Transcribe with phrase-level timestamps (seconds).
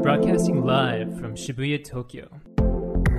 [0.00, 2.30] Broadcasting live from Shibuya, Tokyo.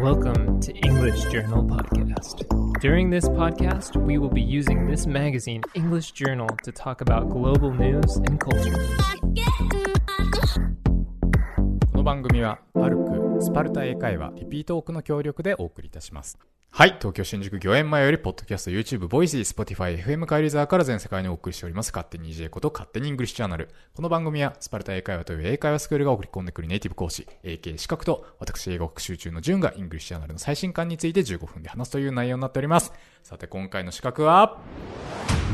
[0.02, 2.48] Welcome to English Journal Podcast.
[2.82, 7.72] During this podcast, we will be using this magazine, English Journal, to talk about global
[7.72, 8.74] news and culture.
[11.92, 16.40] この番組はパルクスパルタ英会話リピートオークの協力でお送りいたします
[16.75, 16.97] はい。
[16.99, 21.93] 東京新宿御苑前よりポッドキャスト YouTube ボイス Spotify FM 帰り沢から全世界にお送りしております。
[21.93, 23.69] 勝手に EJ こと勝手にイングリッシュチャンネル。
[23.95, 32.95] この番組はスパルタ英会話という英会話スクールが送り込んでくるネイティブ講師 AK 資格と私英語学習中のジュンがイングリッシュチャンネルの最新刊について15分で話すという内容になっております。
[33.24, 34.60] さて今回の資格は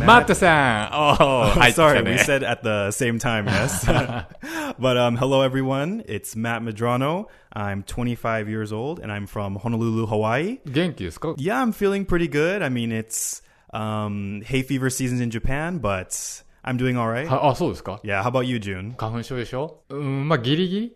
[0.05, 3.85] マットさ ん Oh, Oh, はい sorry, 来たね we said at the same time, yes.
[4.79, 6.03] but um, hello, everyone.
[6.07, 7.25] It's Matt Madrano.
[7.55, 10.59] I'm 25 years old and I'm from Honolulu, Hawaii.
[10.65, 12.63] 元気ですか Yeah, I'm feeling pretty good.
[12.63, 13.41] I mean, it's
[13.71, 17.27] um, hay fever seasons in Japan, but I'm doing all right.
[17.27, 18.95] はあそうですか Yeah, how about you, June?
[18.97, 20.95] 花粉症でしょうん、まあ、ギリギリ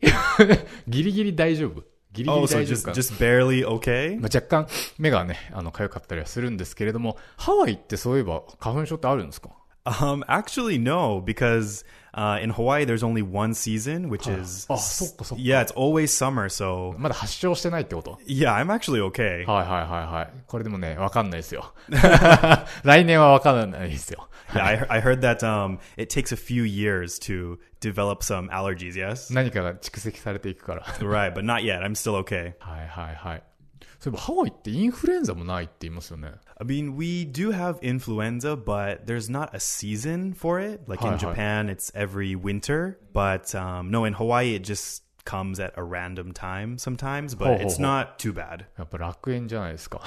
[0.87, 1.83] ギリギリ大丈夫。
[2.12, 2.90] ギリギ Oh, リ so 大丈夫 just か？
[2.90, 2.94] な。
[2.94, 4.20] just barely okay?
[4.20, 4.66] まあ、若干
[4.98, 9.50] 目がね、あの、痒かったりはするんですけれども、ハワイってそういえば花粉症ってあるんですか？
[9.87, 15.43] Um, actually, no, because uh, in Hawaii there's only one season, which is あ、そっかそっか。
[15.43, 16.49] yeah, it's always summer.
[16.49, 19.45] So まだ発症してないってこと yeah, I'm actually okay.
[19.45, 20.43] はいはいはいはい。
[20.45, 21.73] これでもね、わかんないですよ。
[22.83, 24.27] 来年はわかんないですよ。
[24.53, 28.95] Yeah, I, I heard that um, it takes a few years to develop some allergies.
[28.95, 30.83] Yes, 何かが蓄積されていくから。
[30.99, 31.81] right, but not yet.
[31.81, 32.55] I'm still okay.
[32.59, 33.43] はいはいはい。
[33.99, 36.33] そういえばハワイってインフルエンザもないって言いますよね。
[36.59, 40.81] I mean, we do have influenza, but there's not a season for it.
[40.87, 41.19] Like Hi, in hi.
[41.19, 42.99] Japan, it's every winter.
[43.13, 47.35] But um, no, in Hawaii, it just comes at a random time sometimes.
[47.35, 47.81] But Ho, ho, it's ho.
[47.83, 48.65] not too bad.
[48.77, 49.99] やっぱ楽園じゃないですか。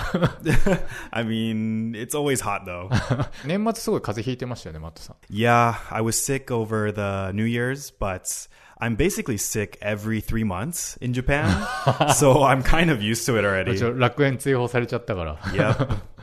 [1.11, 2.89] I mean, it's always hot though.
[3.45, 5.17] 年末すごい風邪ひいてましたよね、マットさん。
[5.29, 8.49] yeah, I was sick over the New Year's, but
[8.81, 11.49] I'm basically sick every three months in Japan.
[12.15, 13.75] so I'm kind of used to it already.
[13.75, 15.37] 一応楽園追放されちゃったから。
[15.37, 15.99] Yep.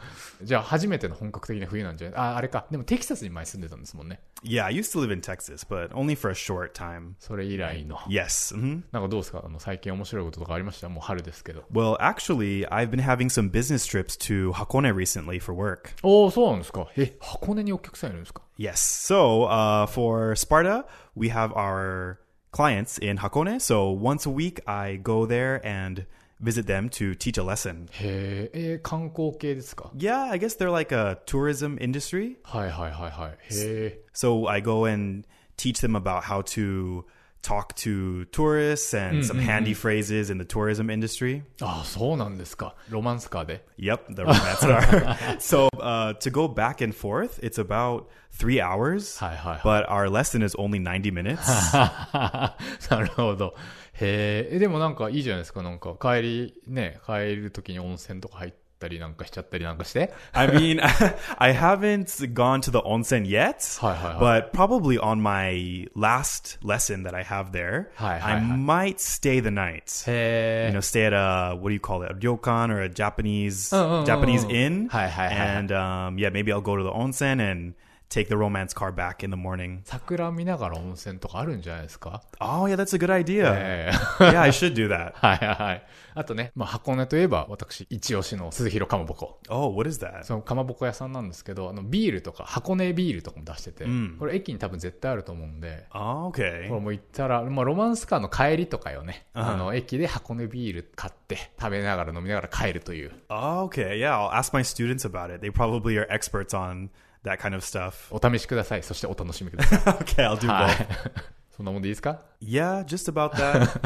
[0.44, 2.68] じゃあ初めての本格的な冬なんじゃないあ、あれか。
[2.70, 4.20] でもテキサスに前住んでたんですもんね。
[4.44, 7.14] Yeah, I used to live in Texas, but only for a short time.
[7.20, 7.98] それ以来の。
[8.08, 8.56] Yes.
[8.56, 11.64] hmm なんかどうですかあの最近面白いこととかありましたもう春ですけど。
[11.72, 15.92] Well, actually, I've been having some business trips to Hakone recently for work.
[16.04, 16.88] おおそうなんですか。
[16.98, 18.74] え、箱根にお客さんいるんですか Yes.
[18.76, 22.18] So, uh, for Sparta, we have our
[22.52, 23.60] clients in Hakone.
[23.62, 26.06] So, once a week, I go there and
[26.40, 27.88] visit them to teach a lesson.
[27.92, 32.38] へえ、えー観光系ですか Yeah, I guess they're like a tourism industry.
[32.44, 33.32] はいはいはいはい。
[33.32, 34.02] へえ。
[34.14, 35.26] So, I go and
[35.58, 37.04] teach them about how to
[37.43, 39.77] talk to tourists and mm, some mm, handy mm.
[39.77, 41.43] phrases in the tourism industry.
[41.61, 42.75] ああ、そうなんですか。
[42.89, 43.65] ロマンスカーで。
[43.79, 45.17] Yep, the romance car.
[45.41, 49.19] so uh, to go back and forth, it's about three hours,
[49.63, 51.43] But our lesson is only 90 minutes.
[51.73, 53.55] なるほど。
[53.95, 55.63] へえ、えでもなんかいいじゃないですか。
[55.63, 60.14] なんか帰り、ね、帰る時に温泉とか入ったりなんかしちゃったりなんかして。
[60.34, 60.80] I mean,
[61.40, 64.20] I haven't gone to the onsen yet, Hi, hi, hi.
[64.20, 68.56] but probably on my last lesson that I have there, Hi, hi, I hi.
[68.56, 70.04] might stay the night.
[70.08, 72.90] へ You know, stay at a what do you call it, a ryokan or a
[72.90, 74.54] Japanese Oh, oh, Japanese oh, oh.
[74.54, 75.34] inn, Hi, hi, hi.
[75.34, 77.74] and um, yeah, maybe I'll go to the onsen and
[78.13, 79.81] take the romance car back in the morning.
[79.85, 83.53] 桜見ながら温泉とかあるんじゃないですか？Oh yeah, that's a good idea.
[83.57, 83.91] え
[84.21, 85.15] え yeah, I should do that.
[85.21, 85.87] はいはいはい。
[86.15, 89.41] あとね、まあ、箱根といえば、私、一押しの鈴広かまぼこ。
[89.49, 90.25] Oh, what is that?
[90.25, 96.81] そのかまぼこ屋さんなんですけど、あの、ビールとか、箱根ビールとかも出してて、んこれ駅に多分絶対あると思うんで、Oh, これ okay.
[96.81, 103.97] もう行ったら、まあ、ロマンスカーの帰りとかよね、ああの、駅で箱根ビール買って、食べながら飲みながら帰るという、Oh, okay.
[103.99, 105.41] Yeah, I'll ask my students about it.
[105.41, 106.91] They probably are experts on
[107.24, 107.94] that kind of stuff.
[108.12, 108.84] お試しください。
[108.84, 109.80] そしてお楽しみください。
[110.04, 110.84] okay, I'll do は both.
[110.84, 110.88] い。
[111.56, 113.82] そんなもんでいいですか Yeah, just about that.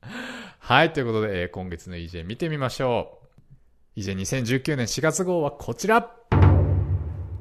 [0.59, 0.93] はい。
[0.93, 3.19] ということで、えー今月の EJ 見てみましょ
[3.95, 3.99] う。
[3.99, 6.11] EJ2019 年4月号はこちら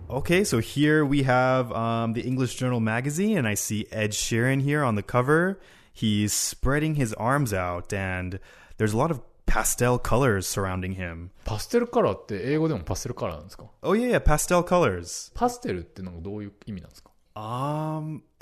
[0.09, 4.63] okay, so here we have um, the English Journal magazine, and I see Ed Sheeran
[4.63, 5.59] here on the cover.
[5.93, 8.39] He's spreading his arms out, and
[8.79, 11.31] there's a lot of pastel colors surrounding him.
[11.45, 15.33] パステルカラーって英語でもパステルカラーなんですか Oh, yeah, yeah, pastel colors.
[15.35, 18.23] パステルってなんかどういう意味なんですか Um,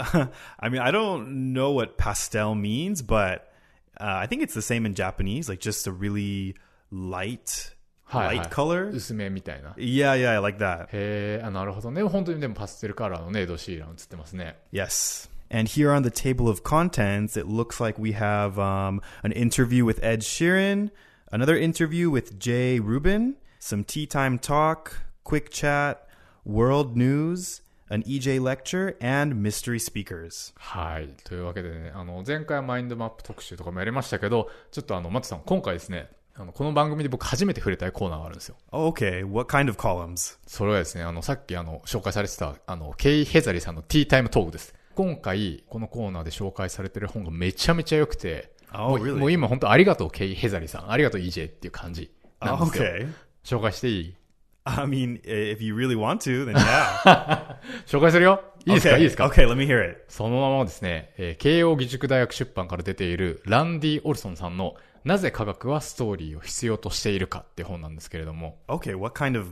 [0.59, 3.51] I mean, I don't know what pastel means, but
[3.99, 6.55] uh, I think it's the same in Japanese, like just a really
[6.91, 7.75] light,
[8.05, 8.91] はい、 light color.
[8.95, 9.71] 薄めみたいな。
[9.79, 10.89] Yeah, yeah, I like that.
[10.93, 12.03] へえ、あ、なるほどね。
[12.03, 14.59] 本当にでもパステルカラーのね、エド・シーラン映ってますね。
[14.73, 15.31] Yes.
[15.51, 19.85] And here on the table of contents, it looks like we have um, an interview
[19.85, 20.91] with Ed Sheeran,
[21.31, 26.09] another interview with Jay Rubin, some tea time talk, quick chat,
[26.45, 27.61] world news,
[27.91, 30.55] an EJ lecture, and mystery speakers.
[30.57, 31.11] はい。
[31.25, 38.57] というわけでね、あの、前回はマインドマップ特集とかもやりましたけど、ちょっとあの、マットさん、今回ですね、あの、この番組で僕初めて触れたいコーナーがあるんですよ。
[38.71, 40.39] Oh, okay, what kind of columns?
[40.47, 44.75] それはですね、あの、さっきあの、紹介されてた、あの、ケイ・ヘザリさんのティータイムトークです。
[44.98, 49.16] 今回、このコーナーで紹介されてる本がめちゃめちゃ良くて、Oh, もう really?
[49.16, 50.92] もう今本当ありがとう、ケイ・ヘザリさん。
[50.92, 52.10] ありがとう、EJ っていう感じ
[52.42, 52.84] なん Oh, ですよ。
[52.84, 53.14] okay.
[53.44, 54.16] 紹介していい
[54.64, 57.58] ？I mean, if you really want to, then yeah.
[57.86, 58.42] 紹介するよ？
[58.66, 58.98] いいですか？Okay.
[58.98, 60.04] いいですか？Okay, let me hear it.
[60.08, 64.74] そのままですね、えー慶応義塾大学出版から出ているランディ・オルソンさんの
[65.04, 69.48] なぜ科学はストーリーを必要としているかって本なんですけれども、Okay, what kind of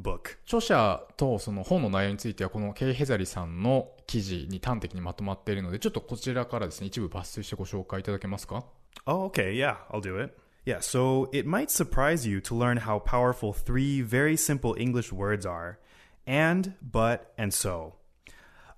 [0.00, 0.38] book?
[0.44, 8.64] 著者とその本の内容についてはこのケイ・ヘザリさんの記事に端的にまとまっているので、ちょっとこちらからですね、一部抜粋してご紹介いただけますか
[9.06, 10.36] Oh, okay, yeah, I'll do it.
[10.64, 15.44] Yeah, so it might surprise you to learn how powerful three very simple English words
[15.44, 15.78] are
[16.26, 17.94] and, but, and so.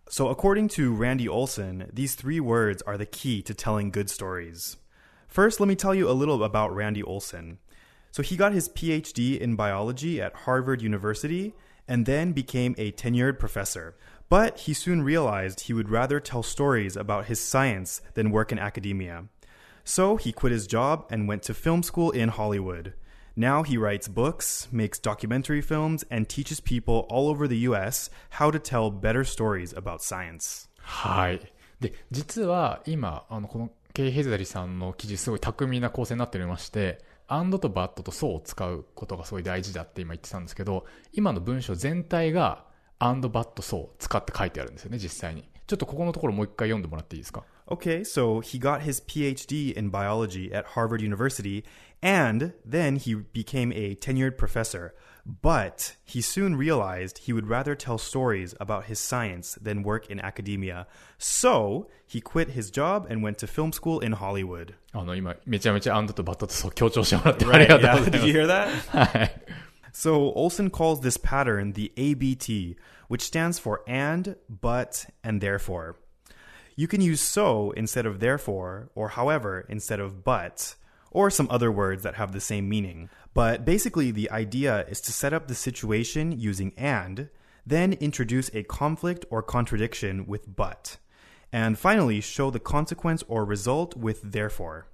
[0.08, 4.76] So, according to Randy Olson, these three words are the key to telling good stories.
[5.28, 7.58] First, let me tell you a little about Randy Olson.
[8.10, 11.54] So, he got his PhD in biology at Harvard University
[11.86, 13.94] and then became a tenured professor.
[14.28, 18.58] But he soon realized he would rather tell stories about his science than work in
[18.58, 19.26] academia.
[19.84, 22.94] So he quit his job and went to film school in Hollywood.
[23.36, 28.50] Now he writes books, makes documentary films, and teaches people all over the US how
[28.50, 30.68] to tell better stories about science.
[30.80, 31.40] はい。
[31.80, 36.98] で、実は今、あの、このケイ・ヘザリさんの記事すごい巧みな構成になっておりまして、
[37.33, 42.65] アンドとバットとソーを使うことがすごい大事だって今言ってたんですけど、今の文章全体が
[42.99, 45.49] アンドバットソーを使って書いてあるんですよね、実際に。
[45.65, 51.63] ちょっとここのところもう一回読んでもらっていいですか？Okay, so he got his PhD in biology at Harvard University,
[52.03, 54.91] and then he became a tenured professor.
[55.42, 60.20] But he soon realized he would rather tell stories about his science than work in
[60.20, 60.86] academia.
[61.18, 64.74] So he quit his job and went to film school in Hollywood.
[64.92, 68.68] あの、今、めちゃめちゃアンドとバットとソー強調してもらってありがとうござい Yeah, ます did you hear that?
[68.90, 69.42] はい。
[69.92, 72.76] So Olson calls this pattern the ABT,
[73.08, 75.96] which stands for and, but, and therefore.
[76.76, 80.76] You can use so instead of therefore, or however instead of but,
[81.11, 83.09] or some other words that have the same meaning.
[83.33, 87.29] But basically, the idea is to set up the situation using and,
[87.65, 90.97] then introduce a conflict or contradiction with but,
[91.51, 94.87] and finally show the consequence or result with therefore.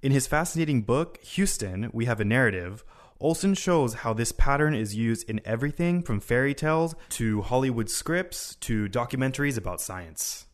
[0.00, 2.84] In his fascinating book, Houston, we have a narrative.
[3.20, 8.54] Olson shows how this pattern is used in everything from fairy tales to Hollywood scripts
[8.56, 10.46] to documentaries about science.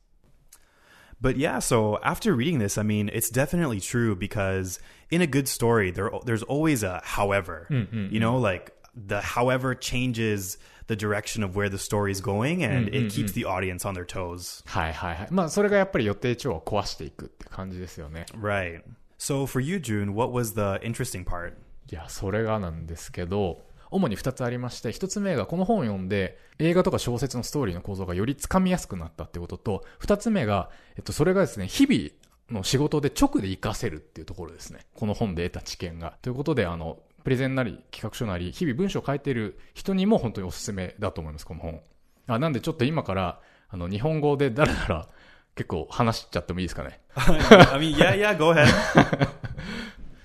[1.22, 5.48] But yeah, so after reading this, I mean, it's definitely true because in a good
[5.48, 7.68] story, there there's always a however.
[7.70, 10.58] You know, like the however changes
[10.88, 14.06] the direction of where the story is going and it keeps the audience on their
[14.06, 14.64] toes.
[14.66, 15.28] はいはいはい。
[15.30, 18.26] まあ、それがやっぱり予定調和を壊していくって感じですよね。
[18.34, 18.82] Right.
[19.20, 21.54] So for you, June, what was the interesting part?
[21.92, 23.62] いや、それがなんですけど、
[23.95, 32.11] 主に2つありまして、1つ目がこの本を読んで、映画とか小説のストーリーの構造がよりつかみやすくなったってことと、2つ目が、えっと、それがですね、日々
[32.59, 34.81] の仕事で直で活かせるっていうところですね。
[34.95, 36.17] この本で得た知見が。
[36.23, 41.81] ということで、あの、プレゼンなり企画書なり、日々文章を書いている人にも本当におすすめだと思います、この本。
[42.27, 45.09] あ、なんでちょっと今から、あの、日本語でだらだら
[45.55, 47.01] 結構話しちゃってもいいですかね？
[47.15, 48.67] I mean, yeah, yeah, go ahead.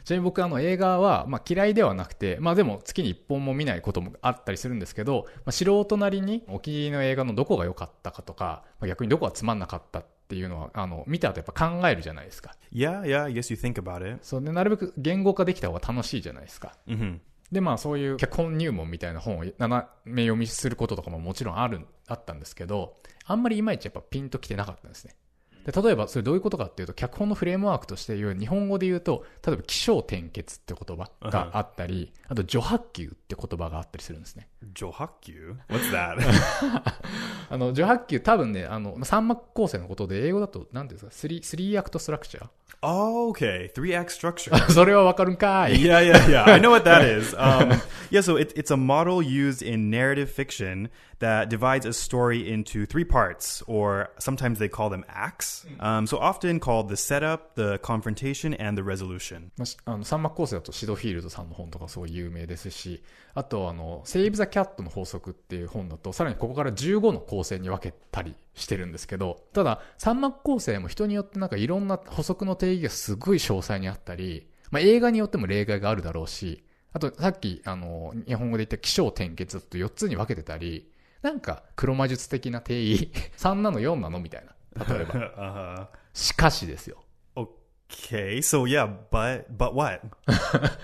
[0.09, 12.55] ちなみに僕あの映画は、まあ、嫌いではなくて、まあでも月に一本も見ないこともあったりするんですけど、まあ、素人なりにお気に入りの映画のどこが良かったかとか、まあ、逆にどこがつまんなかったっていうのは、あの、見た後やっぱ考えるじゃないですか。
[12.73, 14.17] Yeah, yeah, I guess you think about it.
[14.23, 16.75] そうで、なるべく言語化できた方が楽しいじゃないですか。
[16.87, 17.19] hmm
[17.51, 25.15] で、まあそういう脚本入門みたいな本を斜め読みすることとかももちろんある、あったんですけど、あんまりいまいちやっぱピンときてなかったんですね。
[25.71, 35.57] で例えばそれどういうことかっていうと脚本のフレームワークとしていう日本語で言うと例えば起承転結って言葉があったりあと序波球って言葉があったりするんですね Johakyu?
[35.69, 36.17] What's that?
[37.49, 42.47] あの序波球多分ねあの三幕構成のことで英語だと何ていうんですかスリースリーアクトストラクチャ
[42.81, 43.69] oh, okay.
[43.73, 44.51] Three act structure.
[44.51, 46.43] ーそれはわかるんかい yeah, yeah, yeah.
[46.45, 47.35] I know what that is.
[47.35, 52.49] Um, yeah, so it, it's a model used in narrative fiction that divides a story
[52.49, 55.58] into three parts, or sometimes they call them acts.
[55.79, 59.51] Um, so often called the setup, the confrontation, and the resolution.
[59.57, 84.53] まあしあの三幕構成だとシドフィールドさんの本とかすごい有名ですしあとあの「セーブ・ザ・キャットの法則」っていう本だとさらにここから15の構成に分けたりしてるんですけどただ三幕構成も人によってなんかいろんな補足の定義がすごい詳細にあったり、まあ、映画によっても例外があるだろうしあとさっきあの日本語で言った起承転結だと4つに分けてたりなんか、黒魔術的な定義、 3なの4なのみたいな。
[84.75, 85.87] 例えば。
[85.87, 85.87] uh-huh.
[86.13, 87.03] しかしですよ。
[87.35, 90.01] Okay, so yeah, but but what?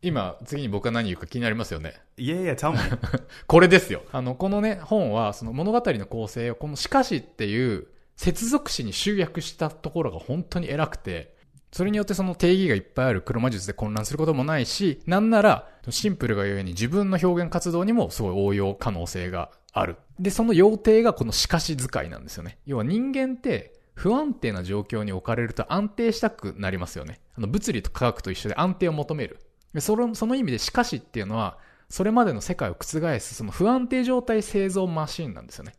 [0.00, 1.94] 今、次に僕が何言うか気になりますよね。
[2.16, 2.78] Yeah, yeah, tell me.
[3.48, 4.02] これですよ。
[4.12, 11.36] あの、このね、本は、その物語の構成を、このしかしっていう接続詞に集約したところが本当に偉くて、
[11.72, 19.96] それによってその定義がいっぱいある黒魔術で混乱することもないし、なんなら、シンプルがゆえに自分の表現活動にもすごい応用可能性がある。
[20.18, 22.58] で、その要諦がこのしかし使いなんですよね。
[22.66, 27.20] 要は人間って、不安定な状況に置かれると安定したくなりますよね。
[27.34, 29.40] あの物理と科学と一緒で安定を求める。
[29.74, 31.58] でそのその意味でしかしっていうのは、
[31.88, 32.84] それまでの世界を覆
[33.18, 35.74] すその不安定状態製造マシンなんですよね。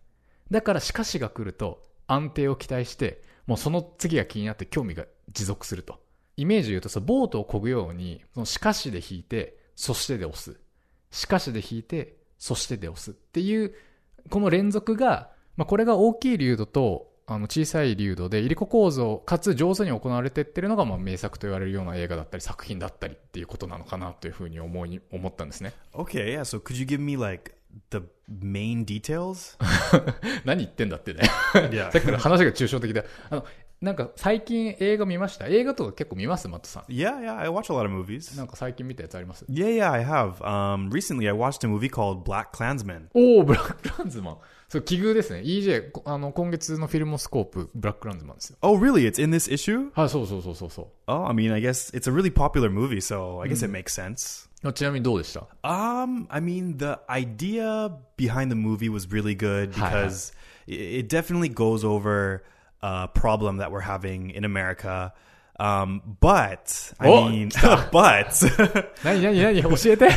[0.52, 6.02] だからしかしが来ると安定を期待して、もうその次が気になって興味が持続すると。
[6.36, 10.60] イメージで言うとさ、ボートを漕ぐように、そのしかしで引いて、そしてで押す。
[11.12, 13.74] しかしで引いて、そしてで押すっていう、
[14.30, 25.74] この連続が、まあ、これが大きい流度と、あの小さい流度で、入り子構造、かつ上手に行われてってるのが、まあ名作と言われるような映画だったり、作品だったりっていうことなのかなというふうに思い、思ったんですね。
[25.94, 26.40] Okay, yeah.
[26.40, 27.54] So could you give me like
[27.92, 29.58] the main details?
[30.44, 31.22] 何言ってんだってね。
[31.54, 33.06] さっきから話が抽象的で。
[33.30, 33.46] あの、
[33.82, 36.84] なんか最近映画見ました映画とか結構見ますマットさん。
[36.92, 37.38] Yeah, yeah.
[37.40, 38.36] I watch a lot of movies.
[38.36, 40.42] なんか最近見たやつあります Yeah, yeah, I have.
[40.42, 43.08] Um, recently, I watched a movie called Black Klansman.
[43.14, 44.38] おお、ブラックランズマン。
[44.68, 45.40] そう、奇遇ですね。
[45.46, 48.58] EJ、こあの、今月のフィルモスコープ、ブラックランズマンですよ。
[48.62, 49.10] Oh, really?
[49.10, 49.92] It's in this issue?
[49.94, 53.72] はい、そうそうそうそうそ Oh, I mean, I guess it's a really popular movie, so I guess it
[53.72, 54.50] makes sense.
[54.62, 54.74] う。
[54.74, 60.04] ちなみにどうでした Um, I mean, the idea behind the movie was really good Hi, hi.
[60.04, 60.34] because
[60.68, 62.44] it, it definitely goes over
[62.83, 65.13] a problem that we're having in America.
[65.59, 67.49] Um, but I Oh, mean,
[67.93, 68.33] but
[69.05, 70.09] 何何何教えて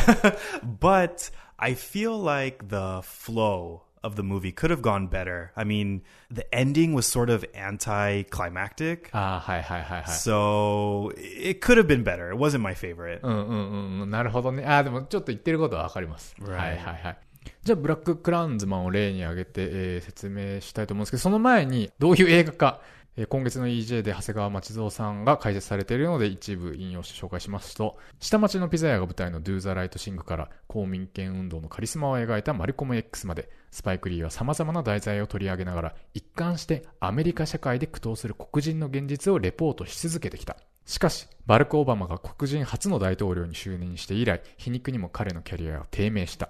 [0.80, 5.50] but I feel like the flow of the movie could have gone better.
[5.56, 9.10] I mean, the ending was sort of anticlimactic.
[9.12, 10.04] ああ、はいはいはいはい。
[10.06, 12.30] So it could have been better.
[12.30, 13.20] It wasn't my favorite.
[13.22, 14.10] うんうんうんうん。
[14.10, 14.64] なるほどね。
[14.64, 16.34] ああ、でもちょっと言ってることはわかります。
[16.40, 16.50] Right.
[16.56, 17.18] はいはいはい。
[17.63, 22.81] じゃあ、ブラッククランズマンを例に挙げて、えー説明したいと思うんですけど、その前に、どういう映画か、
[23.15, 40.57] えー今月の EJ で長谷川町蔵さんが解説されているので、一部引用して紹介しますと、下町のピザ屋が舞台の Do the Right Thing から、公民権運動のカリスマを描いたマルコム X まで、スパイクリーは様々な題材を取り上げながら、一貫してアメリカ社会で苦闘する黒人の現実をレポートし続けてきた。
[40.85, 46.49] しかし、バルク・オバマが黒人初の大統領に就任して以来、皮肉にも彼のキャリアは低迷した。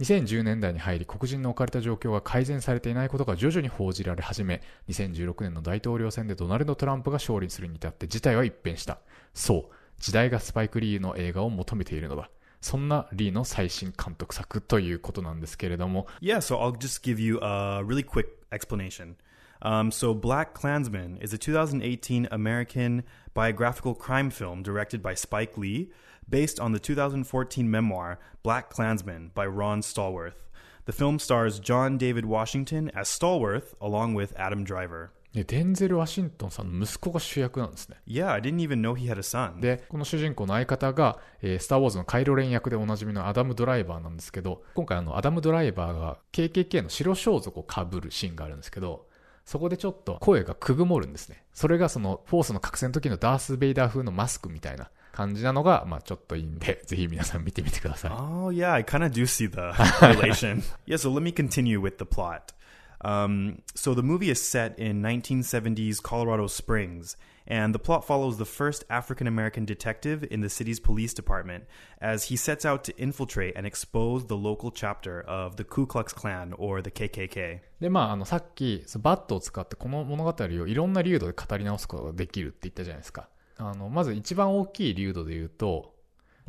[0.00, 8.98] 2010年代に入り黒人の置かれた状況が改善されていないことが徐々に報じられ始め、2016年の大統領選でドナルド・トランプが勝利するに至って事態は一変した。
[9.34, 12.30] そう、時代がスパイク・リーの映画を求めているのだ。
[12.62, 19.16] そんなリーの最新監督作ということなんですけれども、Yeah, so I'll just give you a really quick explanation.
[19.62, 23.04] Um, so, Black Klansman is a 2018 American
[23.34, 25.90] biographical crime film directed by Spike Lee,
[26.30, 30.46] based on the 2014 memoir Black Klansman by Ron Stallworth.
[30.86, 35.10] The film stars John David Washington as Stallworth, along with Adam Driver.
[35.34, 37.96] ねデンゼル・ワシントンさんの息子が主役なんですね。
[38.06, 39.60] Yeah, I didn't even know he had a son.
[39.60, 49.06] で、この主人公の相方が、えースター・ウォーズのカイロレン役でおなじみのアダム・ドライバーなんですけど、今回あの、アダム・ドライバーが KKK の白装束を被るシーンがあるんですけど、
[49.44, 51.44] そこでちょっと声がくぐもるんですね。
[51.52, 58.10] それがその、フォースの覚醒の時のダース・ベイダー風のマスクみたいな感じなのが、まあちょっといいんで、ぜひ皆さん見てみてください。
[58.12, 60.62] Oh, yeah, I kind of do see the relation.
[60.86, 62.54] yeah, so let me continue with the plot.
[63.02, 68.46] Um, so the movie is set in 1970s Colorado Springs, and the plot follows the
[68.46, 71.64] first African American detective in the city's police department
[72.00, 76.14] as he sets out to infiltrate and expose the local chapter of the Ku Klux
[76.14, 77.60] Klan or the KKK.
[77.80, 83.28] で、まあ、あの、さっき、バットを使ってこの物語をいろんな粒度で語り直すことができるって言ったじゃないですか。
[83.60, 85.94] あの、まず一番大きい流度で言うと、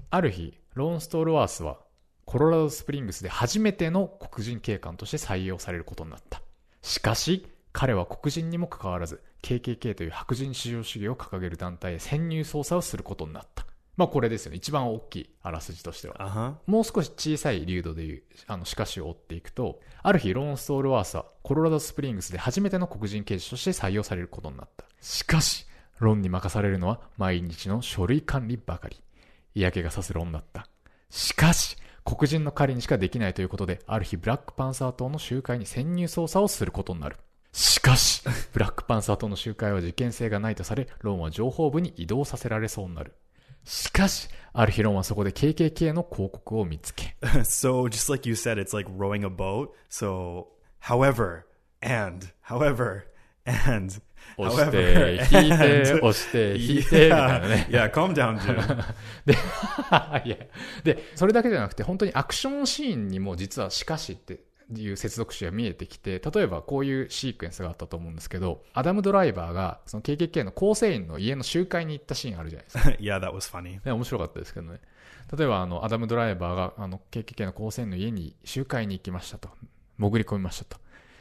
[0.09, 1.79] ある日、ローンストールワースは、
[2.25, 6.41] コロラドスプリングスで初めての黒人警官として採用されることになった。
[6.81, 13.65] しかし、彼は黒人にもかかわらず、KKK という白人至上主義を掲げる団体へ潜入捜査をすることになった。
[13.97, 14.57] まあこれですよね。
[14.57, 16.15] 一番大きいあらすじとしては。
[16.15, 16.55] Uh huh.
[16.65, 24.85] もう少し小さい流度でいう、あの、しかしを追っていくと、ある日、ローンストールワースは、コロラドスプリングスで初めての黒人刑事として採用されることになった。
[25.01, 25.65] しかし、
[26.01, 29.01] ロンに任されるのは、毎日の書類管理ばかり。
[29.53, 30.67] 嫌気がさすロンだった。
[31.09, 37.17] しかし、黒人の彼にしかできないということで、ある日、ブラックパンサー党の集会に潜入捜査をすることになる。
[37.53, 43.13] しかし、ブラックパンサー党の集会は事件性がないとされ、ロンは情報部に移動させられそうになる。
[43.63, 47.15] しかし、ある日ロンはそこで KKK の広告を見つけ。
[47.43, 49.69] so just like you said, it's like rowing a boat.
[49.89, 50.47] So,
[50.79, 51.43] however,
[51.81, 53.03] and, however,
[53.45, 54.01] and,
[54.37, 57.67] 押して、引いて、押して、引いて、みたいなね。
[57.69, 58.83] yeah, calm down, June.
[59.25, 59.33] で、
[60.25, 60.37] いや、
[60.83, 64.39] で、それだけじゃなくて、本当にアクションシーンにも実はしかしって
[64.73, 72.89] いう接続詞が見えてきて、例えばこういうシークエンスがあったと思うんですけど、アダム・ドライバーが、その KKK の構成員の家の集会に行ったシーンあるじゃないですか。
[72.99, 73.83] yeah, that was funny.
[73.83, 74.79] ね、面白かったですけどね。
[75.37, 79.49] 例えば、あの、アダム・ドライバーが、あの、KKK の構成員の家に集会に行きましたと。
[79.97, 80.77] 潜り込みましたと。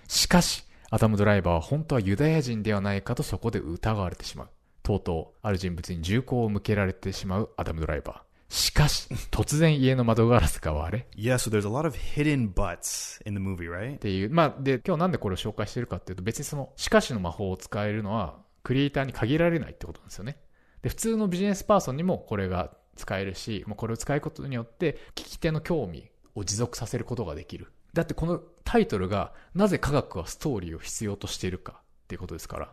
[0.08, 4.48] しかし、アダム・ドライバーは本当はユダヤ人ではないかとそこで疑われてしまう。
[4.82, 8.52] とうとう、ある人物に銃口を向けられてしまうアダム・ドライバー。
[8.52, 13.94] しかし、 突然家の窓ガラスが割れ、Yeah, so there's a lot of hidden buts in the movie, right?
[13.94, 20.38] っていう、まあ、で、今日なんでこれを紹介してるかっていうと、別にその、しかしの魔法を使えるのは、クリエイターに限られないってことなんですよね。
[20.82, 27.72] で、普通のビジネスパーソンにもこれが使えるし、もうこれを使うことによって、聞き手の興味を持続させることができる。
[27.92, 32.72] だってこのタイトルが、なぜ科学はストーリーを必要としているかっていうことですから。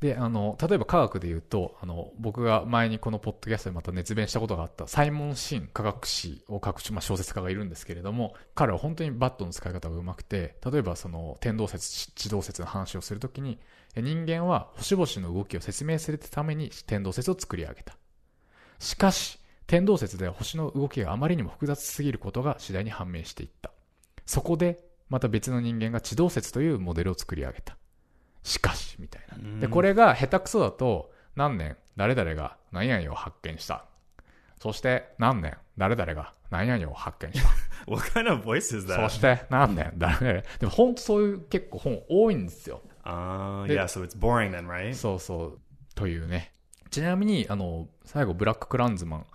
[0.00, 13.58] で、あの、例えば科学で言うと、あの、僕が前にこのポッドキャストでまた熱弁したことがあった、サイモン・シン科学史を書く、まあ、小説家がいるんですけれども、彼は本当にバットの使い方がうまくて、例えばその、天動説、地動説の話をするときに、
[13.96, 17.96] 人間は星々の動きを説明するために天動説を作り上げた。
[18.78, 23.70] しかし、天動説では星の動きがあまりにも複雑すぎることが次第に判明していった。
[24.26, 27.76] そこで、また別の人間が地動説というモデルを作り上げた。
[28.42, 29.60] しかし、みたいな。
[29.60, 33.84] で、これが下手くそだと、何年、誰々が何々を発見した。
[34.60, 37.48] そして、何年、誰々が何々を発見した。
[37.90, 39.08] What kind of voice is そ that?
[39.10, 40.42] して、何年、 誰々。
[40.58, 42.82] でも本当そういう結構本多いんですよ。
[43.04, 44.94] Uh, The- yeah, so it's boring then, right?
[44.94, 45.58] そうそう。
[45.94, 46.52] というね。
[46.90, 49.26] ちなみに、あの、最後、ブラック・クランズマン。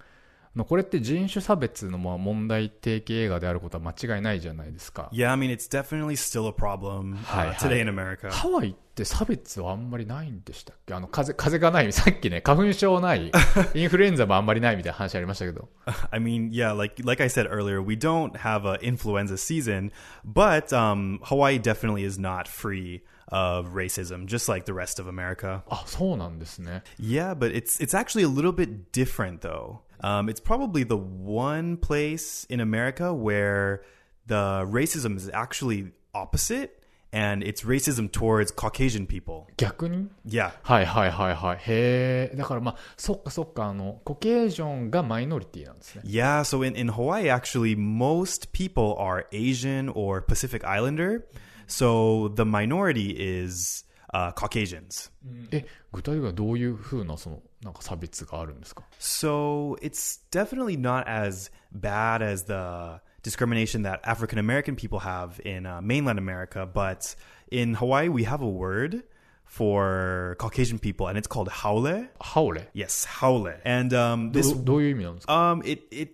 [0.67, 5.09] これって人種差別のまあ問題提起映画であることは間違いないじゃないですか。
[5.13, 7.67] Yeah, I mean, it's definitely still a problem Hi, uh, hi.
[7.69, 8.29] today in America.
[8.31, 11.92] ハワイって差別はあんまりないんでしたっけあの、風、風がない。
[11.92, 13.32] さっきね、花粉症ない。
[13.74, 15.68] インフルエンザもあんまりないみたいな話ありましたけど。
[16.10, 19.90] I mean, yeah, like like I said earlier, we don't have a influenza season,
[20.24, 25.62] but um, Hawaii definitely is not free of racism, just like the rest of America.
[25.68, 26.84] あ、そうなんですね。
[27.00, 29.80] Yeah, but it's it's actually a little bit different though.
[30.00, 33.82] Um, it's probably the one place in America where
[34.26, 36.77] the racism is actually opposite,
[37.14, 39.46] and it's racism towards Caucasian people.
[39.56, 40.52] 逆に Yeah.
[40.62, 41.56] はいはいはいはい。
[41.58, 42.36] へえ。
[42.36, 46.02] だからまあ、そっかそっか、あの、コケージョンがマイノリティなんですね。
[46.04, 51.24] Yeah, so in, in Hawaii, actually, most people are Asian or Pacific Islander.
[51.68, 55.12] So the minority is uh, Caucasians.
[55.52, 65.39] え、具体的にはどういう風な、その、なんか差別があるんですか So it's definitely not as bad as the discrimination that African American people have
[65.43, 67.15] in uh, mainland America, but
[67.51, 69.03] in Hawaii we have a word
[69.45, 72.05] for Caucasian people, and it's called haole.
[72.21, 72.57] Haole.
[72.73, 73.51] Yes, haole.
[73.65, 75.19] And um, this do, do you mean?
[75.27, 76.11] Um, it it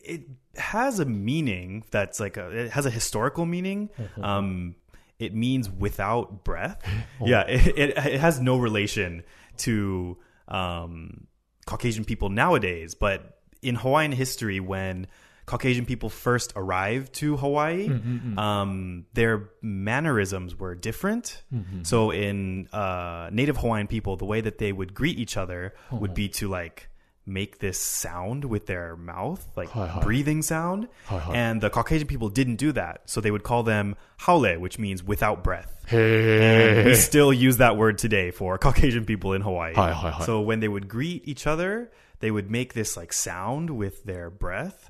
[0.00, 0.22] it
[0.56, 3.90] has a meaning that's like a it has a historical meaning.
[3.98, 4.24] Mm-hmm.
[4.24, 4.74] um,
[5.18, 6.82] it means without breath.
[7.20, 7.26] oh.
[7.26, 9.22] Yeah, it, it, it has no relation
[9.58, 10.16] to
[10.48, 11.26] um
[11.66, 15.06] Caucasian people nowadays, but in Hawaiian history, when
[15.52, 18.38] Caucasian people first arrived to Hawaii, mm, mm, mm.
[18.38, 21.42] um, their mannerisms were different.
[21.52, 21.82] Mm-hmm.
[21.82, 26.14] So in uh, Native Hawaiian people, the way that they would greet each other would
[26.14, 26.38] be uh-huh.
[26.38, 26.88] to like
[27.26, 30.00] make this sound with their mouth, like Hi, hi.
[30.00, 30.88] breathing sound.
[31.04, 31.20] Hi.
[31.34, 33.02] And the Caucasian people didn't do that.
[33.04, 35.84] So they would call them haole, which means without breath.
[35.88, 39.74] へ We still use that word today for Caucasian people in Hawaii.
[40.24, 44.30] So when they would greet each other, they would make this like sound with their
[44.30, 44.88] breath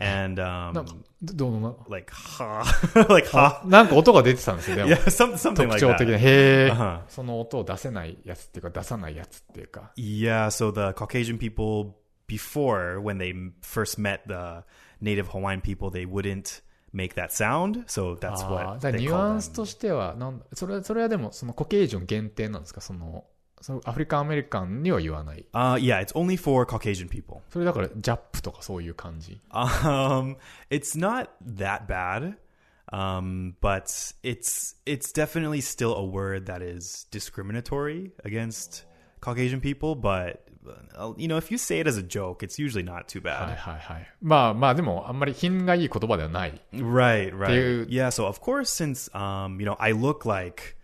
[0.00, 2.62] and なんか um どうな like ha
[3.08, 4.90] like ha なんか音が出てたんですよ、でも。
[4.90, 6.12] yeah some, something 特 like 徴的 that.
[6.12, 6.18] な。
[6.18, 6.20] へ
[6.66, 7.00] え、Uh-huh.
[7.08, 9.92] その音を出せないやつっていうか、出さないやつっていうか。
[9.96, 11.96] Yeah, so the Caucasian people
[12.28, 13.32] before when they
[13.62, 14.64] first met the
[15.00, 17.84] native Hawaiian people, they wouldn't make that sound.
[17.86, 19.54] So that's あー what だから they ニュ call アンス them.
[19.56, 23.24] としてはなんそれ、それはでも、そのコケージョン限定なんですかその、
[23.63, 25.45] そのアフリカンアメリカンには言わない。
[25.53, 27.41] Uh, yeah, it's only for Caucasian people.
[27.49, 29.39] それだから、ジャップとかそういう感じ。
[29.51, 30.35] Um,
[30.69, 32.35] it's not that bad,
[32.91, 33.85] um, but
[34.21, 38.83] it's it's definitely still a word that is discriminatory against
[39.21, 39.95] Caucasian people.
[39.95, 40.41] But
[40.97, 43.55] uh, you know, if you say it as a joke, it's usually not too はい
[43.55, 43.55] bad.
[43.55, 44.13] はいはい。
[44.21, 46.61] まあまあ、でも、あんまり品がいい言葉ではない。
[46.73, 47.47] Right, right.
[47.47, 47.87] Dude.
[47.87, 50.75] Yeah, so of course, since um, you know, I look like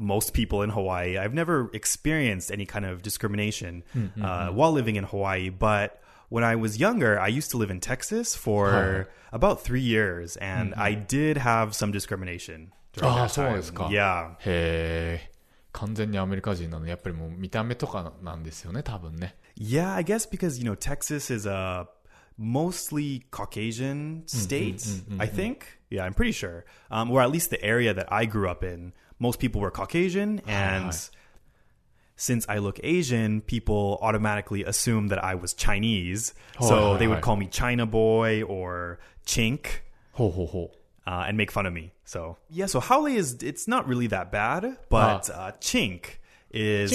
[0.00, 1.16] most people in Hawaii.
[1.16, 3.82] I've never experienced any kind of discrimination
[4.22, 7.80] uh, while living in Hawaii, but when I was younger, I used to live in
[7.80, 12.72] Texas for about three years, and I did have some discrimination.
[12.92, 13.56] during ああ、 that そう time.
[13.56, 13.84] ですか。
[13.86, 14.32] Yeah.
[14.40, 15.30] へえ。
[15.72, 19.36] 完全にアメリカ人なので、やっぱりもう見た目とかなんですよね、多分ね。
[19.58, 21.86] Yeah, I guess because you know Texas is a
[22.38, 24.82] mostly Caucasian state.
[25.18, 25.78] I think.
[25.91, 26.65] Yeah, I'm pretty sure.
[26.89, 30.41] Um, or at least the area that I grew up in, most people were Caucasian,
[30.47, 30.97] and
[32.15, 36.33] since I look Asian, people automatically assume that I was Chinese.
[36.59, 37.21] Oh, so hi, they would hi.
[37.21, 39.67] call me China boy or chink.
[40.13, 40.71] Ho ho ho.
[41.05, 41.93] Uh, and make fun of me.
[42.05, 45.47] So yeah, so haole is it's not really that bad, but ah.
[45.47, 46.17] uh, chink
[46.51, 46.91] is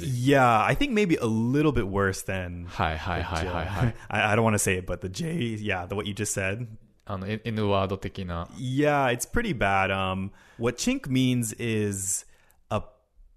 [0.00, 3.94] yeah, I think maybe a little bit worse than hi hi hi hi hi.
[4.10, 6.34] I, I don't want to say it, but the J, yeah, the what you just
[6.34, 6.66] said,
[7.05, 8.47] あの、N- N ワード的な。
[8.57, 9.91] Yeah, it's pretty bad.
[9.91, 12.25] Um, what chink means is
[12.69, 12.83] a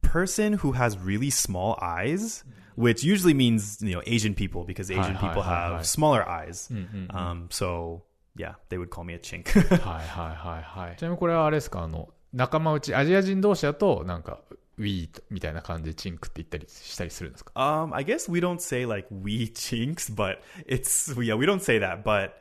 [0.03, 2.45] person who has really small eyes,
[2.77, 5.83] which usually means you know Asian people because Asian hi, people hi, have hi.
[5.83, 6.71] smaller eyes.
[7.11, 8.03] Um, so
[8.37, 9.47] yeah, they would call me a chink.
[9.49, 10.97] はいはいはいはい。
[10.97, 14.41] ちなみにこれはあれですか、あの、仲間内、アジア人同士だと、なんか、
[14.79, 21.79] ウィーみたいな感じでチンクって言ったりしたりするんですか um, I guess we don't say like we chinks, but it's yeah, we don't say
[21.79, 22.33] that, but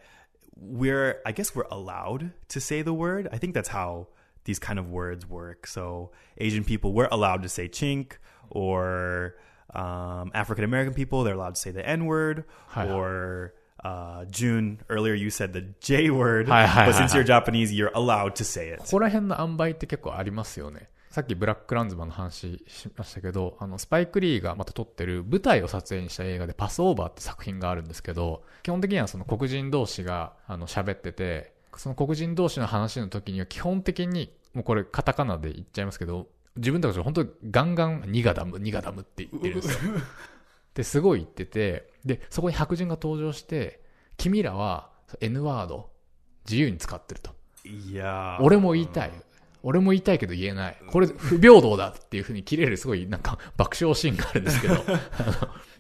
[0.56, 3.28] we're I guess we're allowed to say the word.
[3.32, 4.08] I think that's how
[4.46, 5.68] these kind of words work.
[5.68, 8.14] So Asian people we're allowed to say chink,
[8.50, 9.36] or
[9.74, 12.88] um, African American people they're allowed to say the N word, Hi.
[12.90, 17.18] or uh, June earlier you said the J word, Hi, hi, but hi, since hi.
[17.18, 18.80] you're Japanese, you're allowed to say it.
[18.80, 20.90] ここら辺の塩梅って結構ありますよね。
[21.17, 39.93] さっきブラックランズマンの話しましたけど、あの、スパイク・リーがまた撮ってる舞台を撮影した映画でパスオーバーって作品があるんですけど、基本的にはその黒人同士があの喋ってて、その黒人同士の話の時には基本的に、もうこれカタカナで言っちゃいますけど、自分たちは本当にガンガンニガダム、ニガダムって言ってるんですよ。
[40.75, 43.81] で、すごい言ってて、で、そこに白人が登場して、
[44.19, 44.91] 君らは
[45.23, 45.89] N ワード
[46.45, 47.35] 自由に使ってると。
[47.65, 48.37] Yeah.
[48.43, 49.13] 俺も言いたい。
[49.63, 50.77] 俺も言いたいけど言えない。
[50.89, 54.77] これ不平等だっていう風に切れるすごいなんか爆笑シーンがあるんですけど、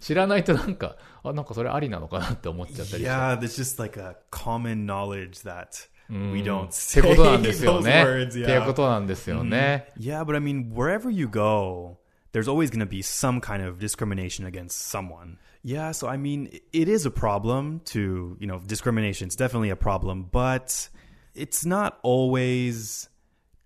[0.00, 3.04] 知らないとなんか、あ、なんかそれありなのかなって思っちゃったりして。
[3.04, 8.04] Yeah, there's just like a common knowledge that we っ don't て say ことなんですよね。
[8.04, 8.28] words.
[8.30, 9.92] っていう.ことなんですよね。
[9.98, 11.98] Yeah, but I mean, wherever you go,
[12.32, 15.38] there's always going to be some kind of discrimination against someone.
[15.64, 19.26] Yeah, so I mean, it is a problem to, you know, discrimination.
[19.26, 20.88] It's definitely a problem, but
[21.34, 23.08] it's not always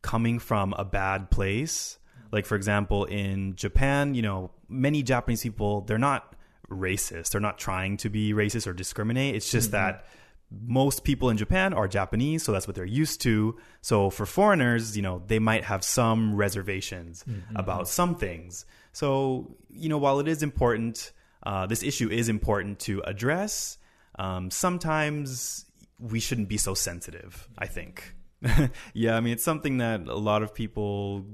[0.02, 1.98] coming from a bad place.
[2.32, 6.34] Like, for example, in Japan, you know, many Japanese people, they're not
[6.70, 7.30] racist.
[7.30, 9.34] They're not trying to be racist or discriminate.
[9.34, 10.06] It's just that
[10.50, 13.56] most people in Japan are Japanese, so that's what they're used to.
[13.82, 18.64] So for foreigners, you know, they might have some reservations about some things.
[18.92, 21.12] So, you know, while it is important,
[21.44, 23.78] uh, this issue is important to address,
[24.18, 25.66] um, sometimes
[26.00, 28.14] we shouldn't be so sensitive, I think.
[28.93, 31.25] yeah, I mean, it's something that a lot of people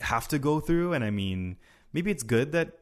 [0.00, 0.92] have to go through.
[0.92, 1.56] And I mean,
[1.92, 2.78] maybe it's good that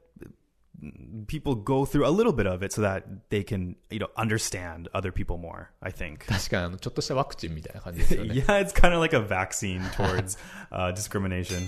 [1.27, 4.89] people go through a little bit of it so that they can, you know, understand
[4.95, 6.27] other people more, I think.
[6.27, 8.35] 確かにあの、ちょっとしたワクチンみたいな感じですよね。
[8.35, 10.39] yeah, it's kind of like a vaccine towards
[10.73, 11.67] uh, discrimination.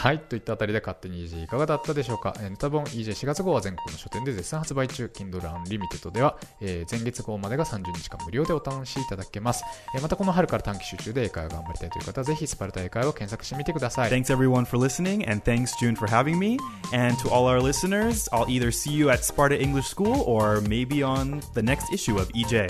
[0.00, 0.18] はい。
[0.18, 2.34] といったあたりで勝手に EJ いかがだったでしょうか。
[2.40, 5.10] ネタ本 EJ4 月号は全国の書店で絶賛発売中。
[5.12, 9.62] Kindle Unlimited では、えー前月号までが30日間無料でお試しみいただけます。
[9.94, 14.10] えーまたこの春から短期集中で英会話頑張りたいという方はぜひスパルタ英会話を検索してみてください。
[14.10, 16.56] Thanks everyone for listening, and thanks June for having me.
[16.94, 21.04] And to all our listeners, I'll either see you at Sparta English School or maybe
[21.04, 22.68] on the next issue of EJ.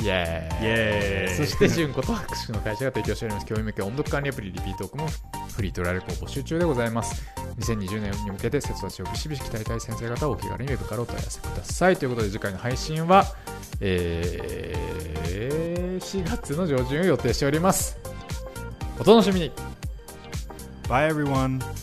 [0.00, 5.06] イエーイそして、純子と博士の会社が提供しております、教員向け音読管理アプリリピートークも
[5.54, 7.22] フリートライアル校募集中でございます。
[7.58, 11.96] 2020年に向けて生徒たちをビシビシ鍛えたい先生方はお気軽にウェブからお問い合わせください。
[11.96, 13.26] ということで、次回の配信は、
[13.80, 17.98] えー、4月の上旬を予定しております。
[18.98, 19.52] お楽しみに
[20.88, 21.79] Bye everyone.